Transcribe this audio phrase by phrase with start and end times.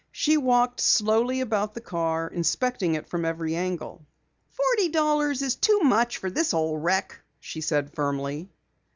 [0.11, 4.03] She walked slowly about the car, inspecting it from every angle.
[4.49, 8.49] "Forty dollars is too much for this old wreck," she said firmly.